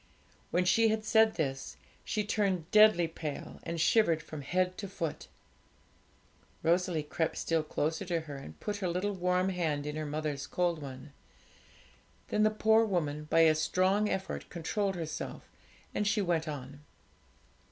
[0.49, 5.27] When she had said this, she turned deadly pale, and shivered from head to foot.
[6.63, 10.47] Rosalie crept still closer to her, and put her little warm hand in her mother's
[10.47, 11.13] cold one.
[12.29, 15.47] Then the poor woman by a strong effort controlled herself,
[15.93, 16.83] and she went on.